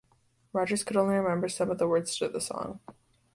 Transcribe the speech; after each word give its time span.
Rodgers 0.51 0.83
could 0.83 0.97
only 0.97 1.13
remember 1.13 1.47
some 1.47 1.69
of 1.69 1.77
the 1.77 1.87
words 1.87 2.17
to 2.17 2.27
the 2.27 2.41
song. 2.41 2.79